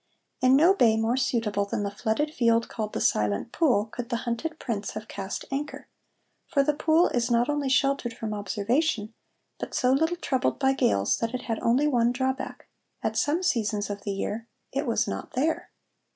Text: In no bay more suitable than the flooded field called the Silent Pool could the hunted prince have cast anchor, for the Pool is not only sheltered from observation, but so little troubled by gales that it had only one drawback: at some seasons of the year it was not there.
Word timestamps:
In 0.41 0.55
no 0.55 0.73
bay 0.73 0.97
more 0.97 1.15
suitable 1.15 1.65
than 1.65 1.83
the 1.83 1.91
flooded 1.93 2.33
field 2.33 2.67
called 2.67 2.93
the 2.93 2.99
Silent 2.99 3.51
Pool 3.51 3.85
could 3.85 4.09
the 4.09 4.15
hunted 4.25 4.57
prince 4.57 4.93
have 4.93 5.07
cast 5.07 5.45
anchor, 5.51 5.89
for 6.47 6.63
the 6.63 6.73
Pool 6.73 7.09
is 7.09 7.29
not 7.29 7.47
only 7.49 7.69
sheltered 7.69 8.11
from 8.11 8.33
observation, 8.33 9.13
but 9.59 9.75
so 9.75 9.91
little 9.91 10.17
troubled 10.17 10.57
by 10.57 10.73
gales 10.73 11.17
that 11.19 11.35
it 11.35 11.43
had 11.43 11.59
only 11.59 11.85
one 11.87 12.11
drawback: 12.11 12.67
at 13.03 13.15
some 13.15 13.43
seasons 13.43 13.91
of 13.91 14.01
the 14.01 14.11
year 14.13 14.47
it 14.73 14.87
was 14.87 15.07
not 15.07 15.33
there. 15.33 15.69